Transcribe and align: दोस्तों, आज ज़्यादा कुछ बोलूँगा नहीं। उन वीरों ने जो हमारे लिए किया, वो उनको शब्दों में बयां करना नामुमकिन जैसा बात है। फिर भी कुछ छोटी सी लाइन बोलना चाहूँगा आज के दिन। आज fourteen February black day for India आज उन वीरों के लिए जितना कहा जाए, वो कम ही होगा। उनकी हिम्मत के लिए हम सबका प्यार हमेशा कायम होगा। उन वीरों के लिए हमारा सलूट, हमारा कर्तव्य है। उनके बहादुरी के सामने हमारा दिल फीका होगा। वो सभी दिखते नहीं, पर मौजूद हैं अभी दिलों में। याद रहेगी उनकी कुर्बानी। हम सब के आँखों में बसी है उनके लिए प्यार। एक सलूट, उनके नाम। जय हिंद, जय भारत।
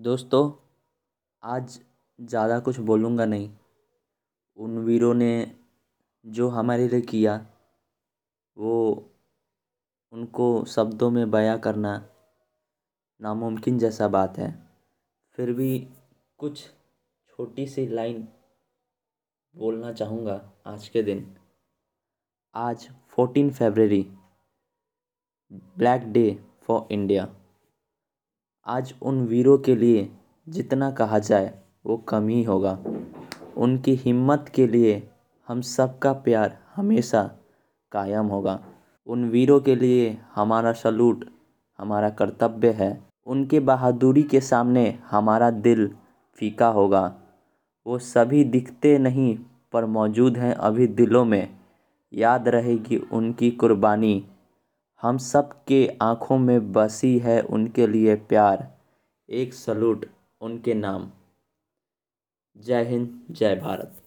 दोस्तों, 0.00 0.50
आज 1.42 1.78
ज़्यादा 2.18 2.58
कुछ 2.58 2.78
बोलूँगा 2.80 3.24
नहीं। 3.24 3.50
उन 4.58 4.78
वीरों 4.78 5.12
ने 5.14 5.56
जो 6.24 6.48
हमारे 6.48 6.88
लिए 6.88 7.00
किया, 7.00 7.34
वो 8.56 9.12
उनको 10.12 10.64
शब्दों 10.64 11.10
में 11.10 11.30
बयां 11.30 11.58
करना 11.58 11.92
नामुमकिन 13.20 13.78
जैसा 13.78 14.08
बात 14.08 14.38
है। 14.38 14.50
फिर 15.38 15.52
भी 15.52 15.88
कुछ 16.38 16.64
छोटी 17.30 17.66
सी 17.66 17.86
लाइन 17.86 18.26
बोलना 19.54 19.92
चाहूँगा 19.92 20.40
आज 20.66 20.88
के 20.88 21.02
दिन। 21.02 21.36
आज 22.54 22.88
fourteen 23.08 23.50
February 23.50 24.02
black 25.78 26.12
day 26.12 26.44
for 26.62 26.88
India 26.92 27.28
आज 28.70 28.94
उन 29.02 29.26
वीरों 29.26 29.58
के 29.58 29.76
लिए 29.76 30.12
जितना 30.48 30.90
कहा 30.90 31.18
जाए, 31.18 31.58
वो 31.86 31.96
कम 31.96 32.28
ही 32.28 32.42
होगा। 32.42 32.78
उनकी 33.56 33.94
हिम्मत 33.94 34.52
के 34.54 34.66
लिए 34.66 35.10
हम 35.48 35.60
सबका 35.60 36.12
प्यार 36.12 36.58
हमेशा 36.76 37.30
कायम 37.92 38.26
होगा। 38.26 38.60
उन 39.06 39.30
वीरों 39.30 39.60
के 39.60 39.76
लिए 39.76 40.18
हमारा 40.34 40.72
सलूट, 40.72 41.24
हमारा 41.78 42.10
कर्तव्य 42.10 42.70
है। 42.70 43.04
उनके 43.26 43.60
बहादुरी 43.60 44.22
के 44.22 44.40
सामने 44.40 44.98
हमारा 45.10 45.50
दिल 45.50 45.90
फीका 46.34 46.68
होगा। 46.68 47.14
वो 47.86 47.98
सभी 47.98 48.44
दिखते 48.44 48.98
नहीं, 48.98 49.38
पर 49.72 49.86
मौजूद 49.86 50.36
हैं 50.36 50.54
अभी 50.54 50.86
दिलों 50.86 51.24
में। 51.24 51.48
याद 52.12 52.48
रहेगी 52.48 52.96
उनकी 52.96 53.50
कुर्बानी। 53.50 54.26
हम 55.02 55.18
सब 55.18 55.64
के 55.64 55.98
आँखों 56.02 56.38
में 56.38 56.72
बसी 56.72 57.18
है 57.18 57.40
उनके 57.40 57.86
लिए 57.86 58.14
प्यार। 58.14 58.78
एक 59.30 59.54
सलूट, 59.54 60.06
उनके 60.40 60.74
नाम। 60.74 61.10
जय 62.56 62.84
हिंद, 62.84 63.22
जय 63.30 63.56
भारत। 63.56 64.02